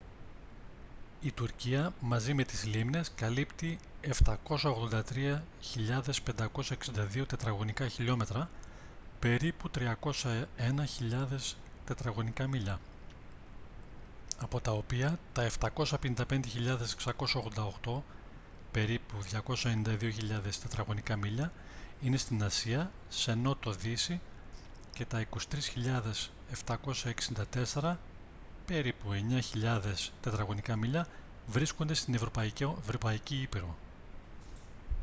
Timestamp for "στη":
22.17-22.39